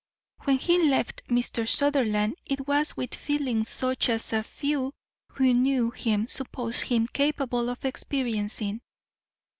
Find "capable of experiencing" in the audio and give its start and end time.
7.05-8.81